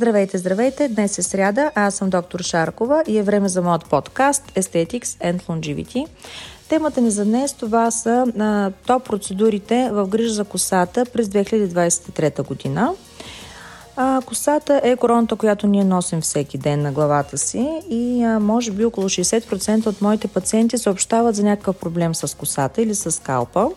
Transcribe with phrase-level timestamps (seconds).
[0.00, 0.88] Здравейте, здравейте!
[0.88, 5.42] Днес е сряда, аз съм доктор Шаркова и е време за моят подкаст Aesthetics and
[5.42, 6.06] Longevity.
[6.68, 12.94] Темата ни за днес това са топ процедурите в грижа за косата през 2023 година.
[13.96, 18.70] А, косата е короната, която ние носим всеки ден на главата си и а, може
[18.70, 23.70] би около 60% от моите пациенти съобщават за някакъв проблем с косата или с скалпа.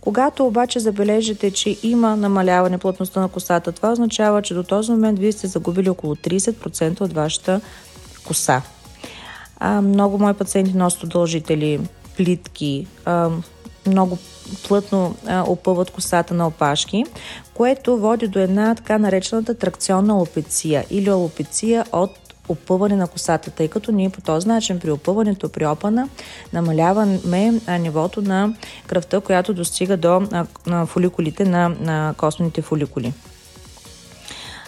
[0.00, 5.18] Когато обаче забележите, че има намаляване плътността на косата, това означава, че до този момент
[5.18, 7.60] вие сте загубили около 30% от вашата
[8.26, 8.62] коса.
[9.58, 11.80] А, много мои пациенти носят удължители,
[12.16, 13.30] плитки, а,
[13.86, 14.18] много
[14.68, 17.04] плътно а, опъват косата на опашки,
[17.54, 22.10] което води до една така наречената тракционна алопеция или алопеция от
[22.48, 26.08] опъване на косата, тъй като ние по този начин при опъването, при опана,
[26.52, 28.54] намаляваме нивото на
[28.86, 30.22] кръвта, която достига до
[30.86, 33.12] фоликулите на, на космените фоликули.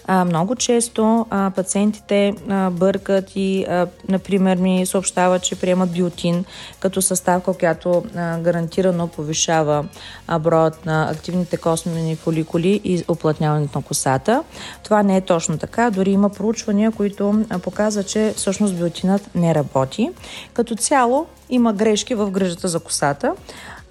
[0.09, 6.45] Много често а, пациентите а, бъркат и, а, например, ми съобщават, че приемат биотин
[6.81, 9.85] като съставка, която а, гарантирано повишава
[10.27, 14.43] а, броят на активните космени фоликули и оплътняването на косата.
[14.83, 15.91] Това не е точно така.
[15.91, 20.11] Дори има проучвания, които показват, че всъщност биотинът не работи.
[20.55, 23.33] Като цяло има грешки в грижата за косата.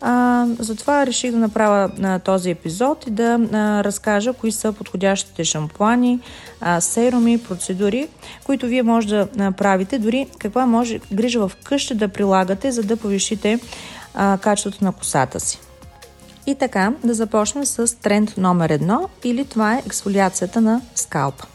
[0.02, 5.44] А, затова реших да направя а, този епизод и да а, разкажа кои са подходящите
[5.44, 6.20] шампуани,
[6.62, 8.08] а, серуми, процедури,
[8.44, 12.98] които вие може да направите, дори каква може грижа в къща да прилагате, за да
[12.98, 13.60] повишите
[14.14, 15.60] а, качеството на косата си.
[16.48, 21.46] И така, да започнем с тренд номер едно или това е ексфолиацията на скалпа.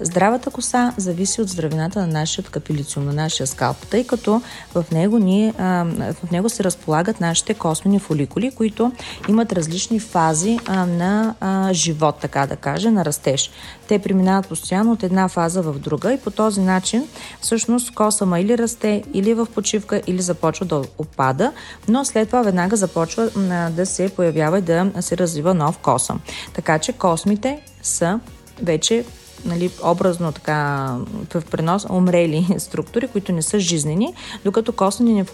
[0.00, 4.42] Здравата коса зависи от здравината на нашия капилициум, на нашия скалп, тъй като
[4.74, 5.84] в него, ние, а,
[6.24, 8.92] в него се разполагат нашите космени фоликули, които
[9.28, 13.50] имат различни фази а, на а, живот, така да каже, на растеж.
[13.88, 17.08] Те преминават постоянно от една фаза в друга и по този начин
[17.40, 21.52] всъщност косама или расте, или в почивка, или започва да опада,
[21.88, 26.20] но след това веднага започва а, да се появява и да се развива нов косъм.
[26.54, 28.20] Така че космите са
[28.62, 29.04] вече
[29.44, 30.94] нали, образно така
[31.34, 35.26] в пренос умрели структури, които не са жизнени, докато костния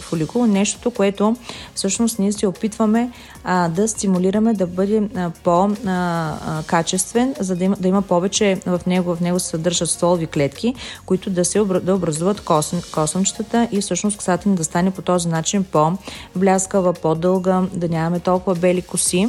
[0.00, 1.36] фоликул е нещото, което
[1.74, 3.10] всъщност ние се опитваме
[3.44, 5.08] а, да стимулираме да бъде
[5.44, 10.74] по-качествен, за да има, да има повече в него, в него се съдържат стволови клетки,
[11.06, 15.28] които да се да образуват косъм, косъмчетата и всъщност косата ни да стане по този
[15.28, 19.28] начин по-бляскава, по-дълга, да нямаме толкова бели коси.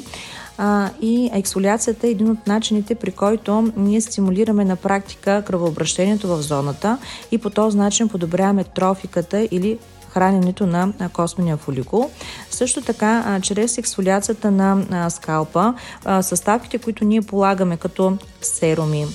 [0.58, 6.42] А, и ексфолиацията е един от начините, при който ние стимулираме на практика кръвообращението в
[6.42, 6.98] зоната
[7.32, 9.80] и по този начин подобряваме трофиката или
[10.10, 12.10] храненето на космения фоликул.
[12.50, 15.74] Също така, чрез ексфолиацията на скалпа,
[16.22, 19.06] съставките, които ние полагаме като серуми,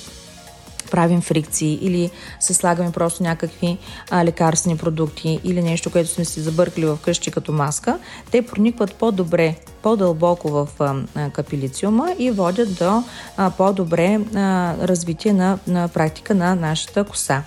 [0.93, 2.11] правим фрикции или
[2.41, 3.79] се слагаме просто някакви
[4.11, 7.99] а, лекарствени продукти или нещо, което сме си забъркали в къщи като маска,
[8.31, 13.05] те проникват по-добре, по-дълбоко в а, капилициума и водят до
[13.37, 17.43] а, по-добре а, развитие на, на практика на нашата коса,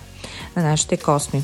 [0.55, 1.43] на нашите косми.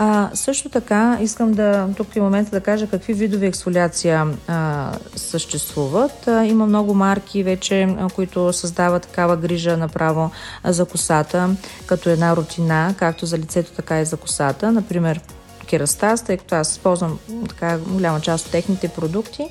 [0.00, 6.28] А, също така искам да тук и момента да кажа какви видове ексфолиация а, съществуват.
[6.28, 10.30] А, има много марки вече, а, които създават такава грижа направо
[10.64, 11.50] за косата,
[11.86, 14.72] като една рутина, както за лицето, така и за косата.
[14.72, 15.20] Например,
[15.66, 19.50] Керастас, тъй като аз използвам така голяма част от техните продукти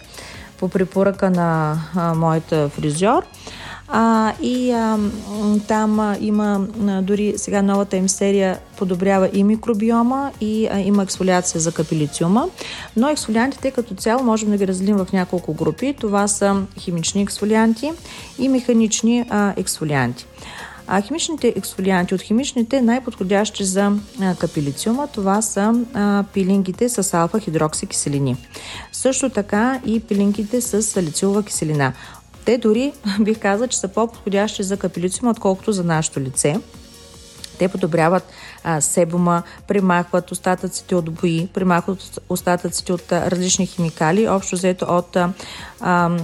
[0.59, 3.23] по препоръка на а, моята фризьор.
[3.89, 4.97] А, и а,
[5.67, 11.03] там а, има а, дори сега новата им серия подобрява и микробиома и а, има
[11.03, 12.49] ексфолиация за капилициума.
[12.95, 15.95] Но ексфолиантите като цяло можем да ги разделим в няколко групи.
[15.99, 17.91] Това са химични ексфолианти
[18.39, 20.25] и механични а, ексфолианти.
[20.87, 23.91] А химичните ексфолианти от химичните най-подходящи за
[24.39, 28.35] капилициума това са а, пилингите с алфа-хидроксикиселини.
[28.97, 31.93] Също така и пилингите с салицилова киселина.
[32.45, 36.59] Те дори бих казала, че са по-подходящи за капелициума, отколкото за нашето лице.
[37.59, 38.23] Те подобряват
[38.63, 45.15] а, себума, примахват остатъците от бои, примахват остатъците от а, различни химикали, общо взето от
[45.15, 45.33] а,
[45.79, 46.17] а,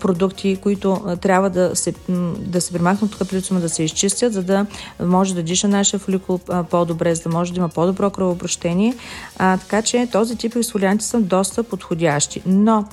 [0.00, 1.94] продукти, които трябва да се,
[2.38, 4.66] да се примахнат от капелициума, да се изчистят, за да
[5.00, 6.38] може да диша нашия фоликул
[6.70, 8.94] по-добре, за да може да има по-добро кръвообращение.
[9.38, 12.42] А, така че този тип ексфолианти са доста подходящи.
[12.46, 12.84] Но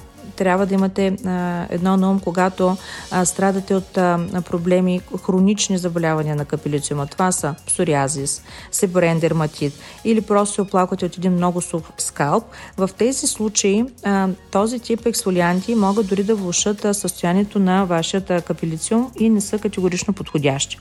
[0.41, 2.77] трябва да имате а, едно на ум, когато
[3.11, 7.07] а, страдате от а, проблеми, хронични заболявания на капилициума.
[7.07, 9.73] Това са псориазис, себорен дерматит
[10.05, 12.43] или просто се оплаквате от един много сух скалп.
[12.77, 19.11] В тези случаи а, този тип ексфолианти могат дори да влушат състоянието на вашия капилициум
[19.19, 20.77] и не са категорично подходящи.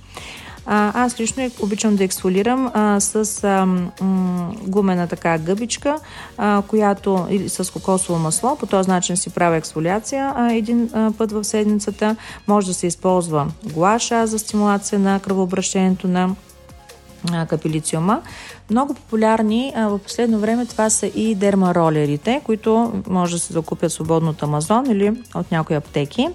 [0.66, 5.98] А, аз лично обичам да ексфолирам а, с а, м, гумена така гъбичка,
[6.38, 8.56] а, която или с кокосово масло.
[8.56, 12.16] По този начин си правя ексфолиация а, един а, път в седмицата.
[12.46, 16.34] Може да се използва гуаша за стимулация на кръвообращението на
[17.48, 18.22] капилициума.
[18.70, 23.92] Много популярни а, в последно време това са и дермаролерите, които може да се закупят
[23.92, 26.28] свободно от Амазон или от някои аптеки,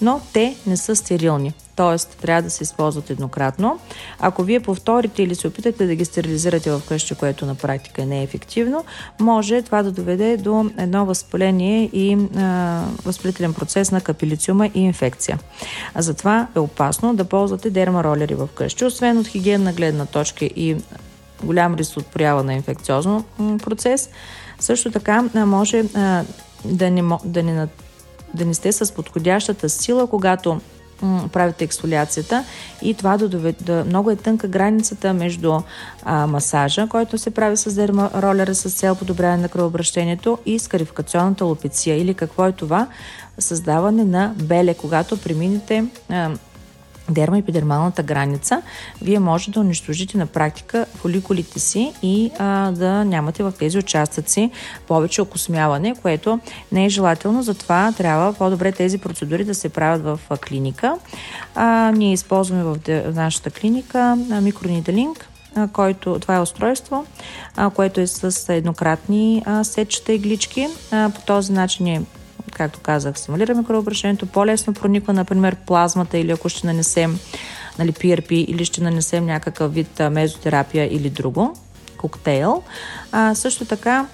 [0.00, 2.16] но те не са стерилни т.е.
[2.20, 3.78] трябва да се използват еднократно.
[4.20, 8.20] Ако вие повторите или се опитате да ги стерилизирате в къща, което на практика не
[8.20, 8.84] е ефективно,
[9.20, 15.38] може това да доведе до едно възпаление и а, възпалителен процес на капилициума и инфекция.
[15.94, 20.76] А затова е опасно да ползвате дермаролери в къщи, освен от хигиенна гледна точка и
[21.44, 23.24] голям риск от проява на инфекциозно
[23.64, 24.10] процес.
[24.58, 25.82] Също така може
[26.64, 27.68] да, не, да, не,
[28.34, 30.60] да не сте с подходящата сила, когато
[31.32, 32.44] правите ексфолиацията
[32.82, 35.60] и това да доведе, да, много е тънка границата между
[36.02, 42.00] а, масажа, който се прави с дермаролера с цел подобряване на кръвообращението и скарификационната лопеция
[42.00, 42.86] или какво е това?
[43.38, 46.30] Създаване на беле, когато преминете а,
[47.10, 48.62] дермоепидермалната граница,
[49.02, 54.50] вие може да унищожите на практика фоликулите си и а, да нямате в тези участъци
[54.86, 56.40] повече окосмяване, което
[56.72, 60.98] не е желателно, затова трябва по-добре тези процедури да се правят в клиника.
[61.54, 65.28] А, ние използваме в, в нашата клиника микрониделинг,
[65.72, 67.06] който, това е устройство,
[67.56, 70.68] а, което е с еднократни а, сечета иглички.
[70.90, 72.02] А, по този начин е
[72.54, 77.18] както казах, стимулираме кръвообращението, по-лесно прониква, например, плазмата или ако ще нанесем
[77.78, 81.54] нали, PRP или ще нанесем някакъв вид мезотерапия или друго,
[81.96, 82.62] коктейл.
[83.12, 84.06] А, също така,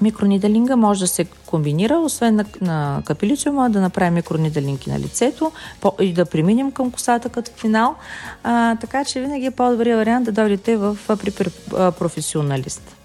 [0.00, 5.92] микрониделинга може да се комбинира, освен на, на капилициума, да направим микрониделинки на лицето по,
[6.00, 7.94] и да преминем към косата като финал.
[8.42, 11.50] А, така че винаги е по-добрият вариант да дойдете в, при, при
[11.98, 12.96] професионалист.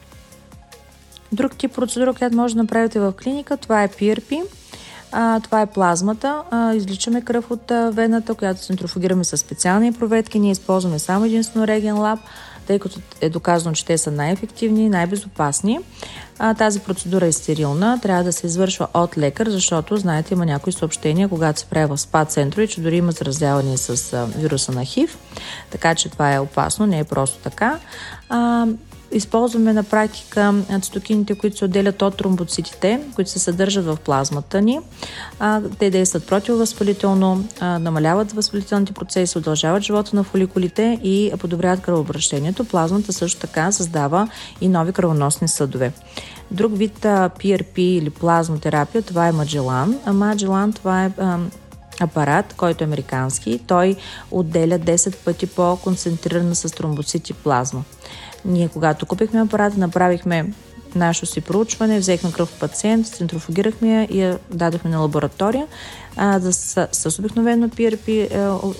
[1.31, 4.43] Друг тип процедура, която може да направите в клиника, това е PRP.
[5.11, 6.41] А, това е плазмата.
[6.51, 10.39] А, изличаме кръв от а, вената, която центрофугираме с специални проветки.
[10.39, 12.19] Ние използваме само единствено Regen Lab,
[12.67, 15.79] тъй като е доказано, че те са най-ефективни и най-безопасни.
[16.39, 20.73] А, тази процедура е стерилна, трябва да се извършва от лекар, защото, знаете, има някои
[20.73, 24.85] съобщения, когато се прави в спа центрове, че дори има заразяване с а, вируса на
[24.85, 25.17] ХИВ,
[25.69, 27.79] така че това е опасно, не е просто така.
[28.29, 28.67] А,
[29.11, 34.79] използваме на практика цитокините, които се отделят от тромбоцитите, които се съдържат в плазмата ни.
[35.79, 42.65] Те действат противовъзпалително, намаляват възпалителните процеси, удължават живота на фоликулите и подобряват кръвообращението.
[42.65, 44.29] Плазмата също така създава
[44.61, 45.91] и нови кръвоносни съдове.
[46.51, 49.29] Друг вид PRP или плазмотерапия, това е.
[49.29, 51.11] А Magellan това е
[51.99, 53.59] апарат, който е американски.
[53.67, 53.95] Той
[54.31, 57.83] отделя 10 пъти по-концентрирана с тромбоцити плазма.
[58.45, 60.53] Ние, когато купихме апарата, направихме
[60.95, 65.67] нашето си проучване, взехме кръв пациент, центрофугирахме я и я дадохме на лаборатория
[66.17, 68.73] а, да с, с обикновено PRP е,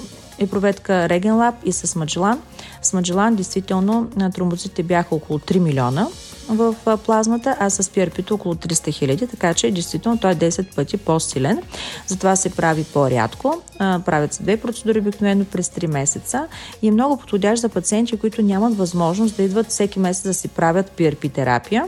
[0.43, 2.37] и проветка Regen Lab и с Magellan.
[2.81, 6.07] С Magellan действително тромбоцитите бяха около 3 милиона
[6.49, 6.75] в
[7.05, 11.61] плазмата, а с PRP около 300 хиляди, така че действително той е 10 пъти по-силен.
[12.07, 13.61] Затова се прави по-рядко.
[13.77, 16.47] Правят се две процедури обикновено през 3 месеца
[16.81, 20.47] и е много подходящ за пациенти, които нямат възможност да идват всеки месец да си
[20.47, 21.87] правят PRP терапия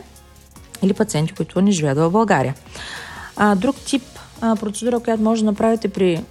[0.81, 2.55] или пациенти, които не живеят в България.
[3.55, 4.03] Друг тип
[4.39, 6.23] процедура, която може да направите при,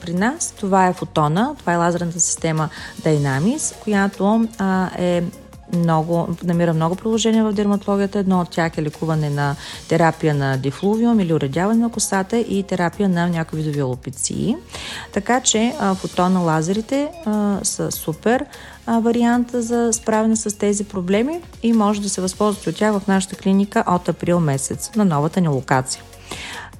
[0.00, 2.68] при нас, това е фотона, това е лазерната система
[3.02, 5.22] Dynamis, която а, е
[5.72, 8.18] много, намира много приложения в дерматологията.
[8.18, 9.56] Едно от тях е лекуване на
[9.88, 14.56] терапия на дифлувиум или уредяване на косата и терапия на някои видови алопеции.
[15.12, 18.44] Така че фотона лазерите а, са супер
[18.86, 23.06] а, вариант за справяне с тези проблеми и може да се възползвате от тях в
[23.06, 26.02] нашата клиника от април месец на новата ни локация.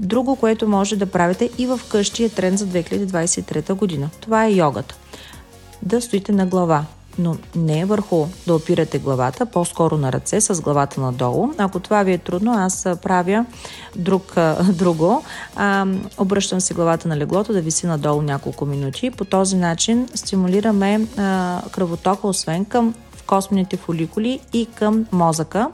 [0.01, 4.11] Друго, което може да правите и в къщи е тренд за 2023 година.
[4.21, 4.95] Това е йогата.
[5.83, 6.85] Да стоите на глава
[7.19, 11.49] но не върху да опирате главата, по-скоро на ръце с главата надолу.
[11.59, 13.47] Ако това ви е трудно, аз правя
[13.97, 14.35] друг,
[14.73, 15.23] друго.
[15.57, 15.87] А,
[16.19, 19.11] обръщам се главата на леглото да виси надолу няколко минути.
[19.11, 22.95] По този начин стимулираме а, кръвотока, освен към
[23.29, 25.71] космените фоликули и към мозъка.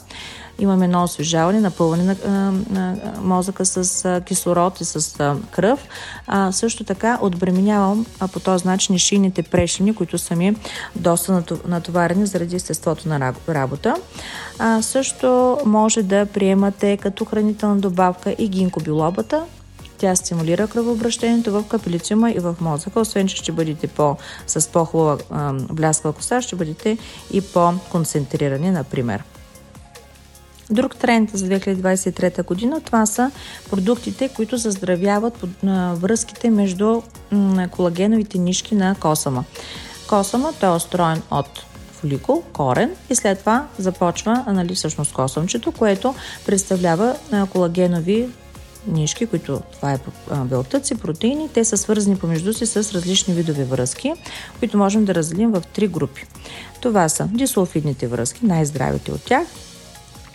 [0.58, 5.88] Имаме едно освежаване, напълване на, на, на мозъка с а, кислород и с а, кръв.
[6.26, 10.56] А, също така отбременявам а, по този начин и шийните прешини, които са ми
[10.96, 13.94] доста натоварени заради естеството на работа.
[14.58, 19.44] А, също може да приемате като хранителна добавка и гинкобилобата,
[19.98, 23.00] тя стимулира кръвообращението в капелициума и в мозъка.
[23.00, 25.18] Освен, че ще бъдете по, с по-хубава
[25.70, 26.98] бляскава коса, ще бъдете
[27.32, 29.24] и по-концентрирани, например.
[30.70, 33.30] Друг тренд за 2023 година, това са
[33.70, 35.44] продуктите, които заздравяват
[35.94, 37.02] връзките между
[37.70, 39.44] колагеновите нишки на косама.
[40.08, 46.14] Косама, той е устроен от фоликул, корен и след това започва, нали, всъщност косъмчето, което
[46.46, 47.16] представлява
[47.52, 48.28] колагенови
[48.86, 49.98] нишки, които това е
[50.44, 51.48] белтъци, протеини.
[51.54, 54.12] Те са свързани помежду си с различни видове връзки,
[54.58, 56.26] които можем да разделим в три групи.
[56.80, 59.46] Това са дисулфидните връзки, най-здравите от тях,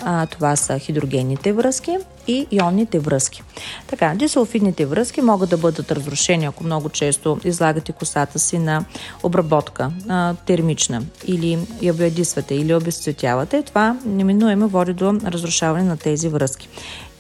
[0.06, 3.44] а, това са хидрогенните връзки и ионните връзки.
[3.88, 8.86] Така, дисулфидните връзки могат да бъдат разрушени, ако много често излагате косата си на
[9.24, 13.64] обработка а, термична или я обядисвате или обезцветявате.
[13.64, 16.70] Това неминуемо води до разрушаване на тези връзки.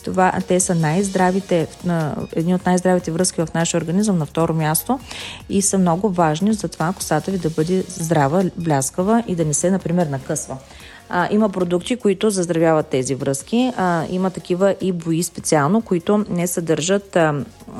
[0.03, 1.67] Това, те са най-здравите,
[2.35, 4.99] едни от най-здравите връзки в нашия организъм на второ място
[5.49, 9.53] и са много важни за това косата ви да бъде здрава, бляскава и да не
[9.53, 10.57] се, например, накъсва.
[11.09, 13.73] А, има продукти, които заздравяват тези връзки.
[13.77, 17.33] А, има такива и бои специално, които не съдържат а,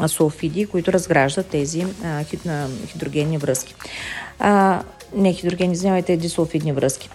[0.08, 3.76] сулфиди, които разграждат тези а, хид, а, хидрогенни връзки.
[4.40, 4.82] А,
[5.16, 7.10] не хидрогени, извинявайте, дисулфидни връзки.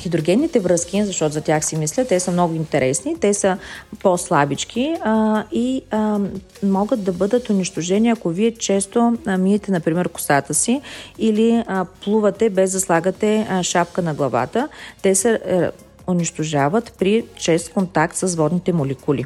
[0.00, 3.58] Хидрогенните връзки, защото за тях си мисля, те са много интересни, те са
[4.02, 6.18] по-слабички а, и а,
[6.62, 10.80] могат да бъдат унищожени, ако вие често а, миете, например, косата си
[11.18, 14.68] или а, плувате без да слагате а, шапка на главата.
[15.02, 15.70] Те се а,
[16.06, 19.24] унищожават при чест контакт с водните молекули.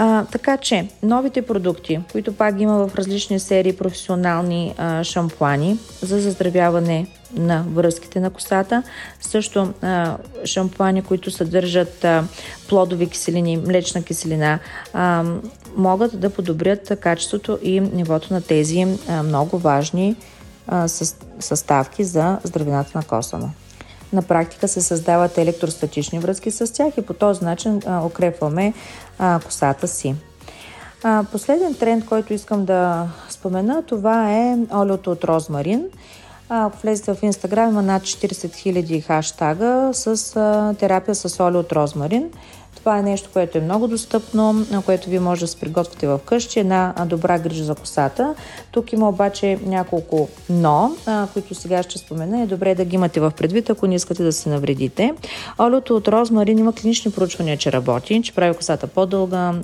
[0.00, 6.20] А, така че, новите продукти, които пак има в различни серии професионални а, шампуани за
[6.20, 8.82] заздравяване на връзките на косата,
[9.20, 12.24] също а, шампуани, които съдържат а,
[12.68, 14.58] плодови киселини, млечна киселина,
[14.92, 15.24] а,
[15.76, 20.16] могат да подобрят качеството и нивото на тези а, много важни
[20.66, 20.88] а,
[21.40, 23.50] съставки за здравината на косама
[24.12, 28.74] на практика се създават електростатични връзки с тях и по този начин а, укрепваме
[29.18, 30.14] а, косата си.
[31.04, 35.84] А, последен тренд, който искам да спомена, това е олиото от розмарин.
[36.48, 41.72] Ако влезете в Инстаграм, има над 40 000 хаштага с а, терапия с олио от
[41.72, 42.30] розмарин.
[42.78, 46.60] Това е нещо, което е много достъпно, което вие може да се приготвите в къщи.
[46.60, 48.34] Една добра грижа за косата.
[48.70, 50.92] Тук има обаче няколко но,
[51.32, 52.42] които сега ще спомена.
[52.42, 55.14] Е добре да ги имате в предвид, ако не искате да се навредите.
[55.60, 59.54] Олиото от розмарин има клинични проучвания, че работи, че прави косата по-дълга,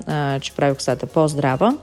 [0.41, 1.77] че прави косата по-здрава,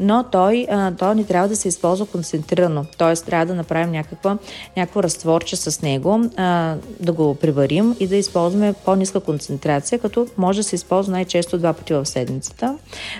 [0.00, 0.66] но той,
[0.98, 2.84] той не трябва да се използва концентрирано.
[2.98, 3.14] Т.е.
[3.14, 4.38] трябва да направим някаква,
[4.76, 6.20] някакво разтворче с него,
[7.00, 11.72] да го приварим и да използваме по-ниска концентрация, като може да се използва най-често два
[11.72, 12.78] пъти в седмицата.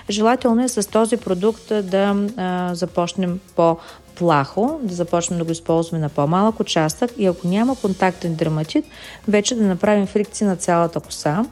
[0.09, 3.77] Желателно е с този продукт да а, започнем по
[4.15, 8.85] плахо, да започнем да го използваме на по-малък участък и ако няма контактен дерматит,
[9.27, 11.45] вече да направим фрикции на цялата коса.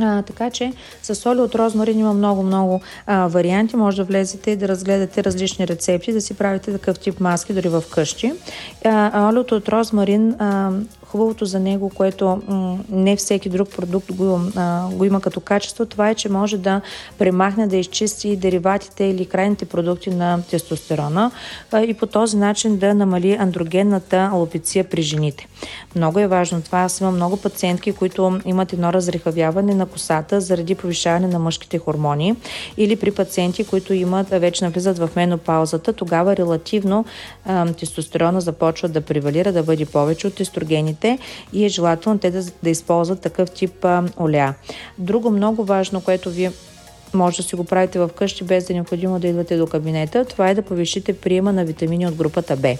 [0.00, 0.72] А, така че
[1.02, 3.76] с оли от розмарин има много-много варианти.
[3.76, 7.68] Може да влезете и да разгледате различни рецепти, да си правите такъв тип маски дори
[7.68, 8.32] в къщи.
[8.84, 10.70] А, олиото от розмарин а,
[11.08, 12.42] хубавото за него, което
[12.90, 14.40] не всеки друг продукт го,
[14.92, 16.80] го има като качество, това е, че може да
[17.18, 21.30] премахне, да изчисти дериватите или крайните продукти на тестостерона
[21.86, 25.48] и по този начин да намали андрогенната алопеция при жените.
[25.96, 26.78] Много е важно това.
[26.78, 32.36] Аз имам много пациентки, които имат едно разрехавяване на косата заради повишаване на мъжките хормони
[32.76, 37.04] или при пациенти, които имат, вече навлизат в менопаузата, тогава релативно
[37.78, 41.18] тестостерона започва да превалира, да бъде повече от естрогените храните
[41.52, 44.54] и е желателно те да, да използват такъв тип а, оля.
[44.98, 46.52] Друго много важно, което вие
[47.14, 50.24] може да си го правите в къщи без да е необходимо да идвате до кабинета,
[50.24, 52.76] това е да повишите приема на витамини от групата Б,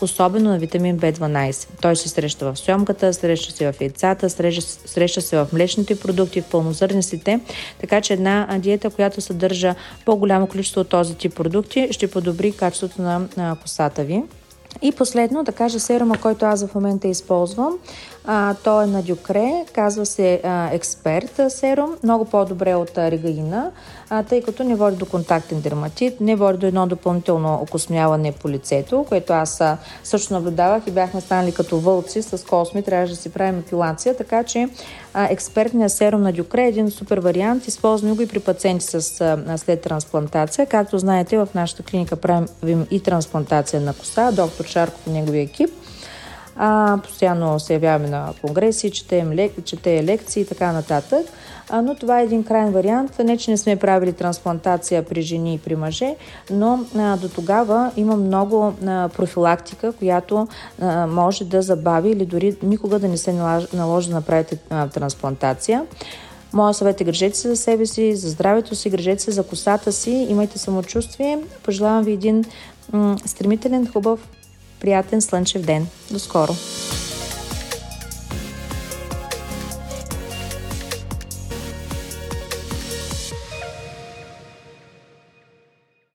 [0.00, 1.68] особено на витамин В12.
[1.80, 6.40] Той се среща в сьомката, среща се в яйцата, среща, среща се в млечните продукти,
[6.40, 7.40] в пълнозърнестите,
[7.80, 13.02] така че една диета, която съдържа по-голямо количество от този тип продукти, ще подобри качеството
[13.36, 14.22] на косата ви.
[14.82, 17.78] И последно, да кажа серума, който аз в момента използвам.
[18.30, 23.70] А, той е на Дюкре, казва се а, Експерт серум, много по-добре от а, регаина,
[24.10, 28.48] а, тъй като не води до контактен дерматит, не води до едно допълнително окосмяване по
[28.48, 33.20] лицето, което аз а, също наблюдавах и бяхме станали като вълци с косми, трябваше да
[33.20, 34.68] си правим епилация, така че
[35.14, 39.20] а, експертният серум на Дюкре е един супер вариант, използваме го и при пациенти с
[39.20, 40.66] а, след трансплантация.
[40.66, 45.70] Както знаете, в нашата клиника правим и трансплантация на коса, доктор Шарков и неговия екип.
[46.60, 51.26] А, постоянно се явяваме на конгреси, четем лек, чете лекции и така нататък.
[51.70, 53.18] А, но това е един крайен вариант.
[53.18, 56.16] Не, че не сме правили трансплантация при жени и при мъже,
[56.50, 60.48] но а, до тогава има много а, профилактика, която
[60.80, 63.32] а, може да забави или дори никога да не се
[63.72, 65.84] наложи, да направите а, трансплантация.
[66.52, 69.92] Моя съвет е грижете се за себе си, за здравето си, грижете се за косата
[69.92, 71.38] си, имайте самочувствие.
[71.62, 72.44] Пожелавам ви един
[72.92, 74.28] м- стремителен, хубав
[74.80, 75.86] приятен слънчев ден.
[76.10, 76.52] До скоро!